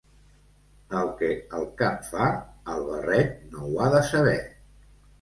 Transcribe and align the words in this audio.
El 1.01 1.11
que 1.19 1.29
el 1.59 1.69
cap 1.83 2.09
fa, 2.09 2.31
el 2.77 2.85
barret 2.91 3.39
no 3.55 3.71
ho 3.71 3.81
ha 3.89 3.95
de 3.99 4.05
saber. 4.13 4.39